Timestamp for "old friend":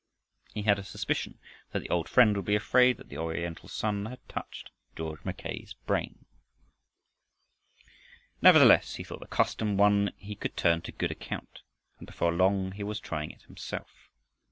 1.91-2.35